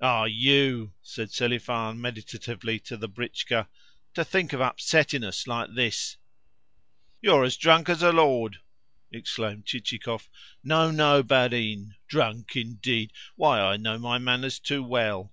"Ah, 0.00 0.24
you!" 0.24 0.92
said 1.04 1.30
Selifan 1.30 2.00
meditatively 2.00 2.80
to 2.80 2.96
the 2.96 3.08
britchka. 3.08 3.68
"To 4.14 4.24
think 4.24 4.52
of 4.52 4.60
upsetting 4.60 5.22
us 5.22 5.46
like 5.46 5.72
this!" 5.72 6.16
"You 7.22 7.34
are 7.34 7.44
as 7.44 7.56
drunk 7.56 7.88
as 7.88 8.02
a 8.02 8.10
lord!" 8.10 8.58
exclaimed 9.12 9.66
Chichikov. 9.66 10.28
"No, 10.64 10.90
no, 10.90 11.22
barin. 11.22 11.94
Drunk, 12.08 12.56
indeed? 12.56 13.12
Why, 13.36 13.60
I 13.60 13.76
know 13.76 13.98
my 13.98 14.18
manners 14.18 14.58
too 14.58 14.82
well. 14.82 15.30